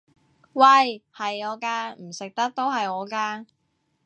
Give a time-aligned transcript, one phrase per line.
[0.53, 1.03] 喂！
[1.15, 1.95] 係我㗎！
[2.01, 3.45] 唔食得都係我㗎！